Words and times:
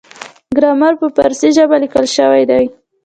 ګرامر 0.57 0.93
په 1.01 1.07
پارسي 1.15 1.49
ژبه 1.57 1.77
لیکل 1.83 2.05
شوی 2.15 2.43
دی. 2.49 2.63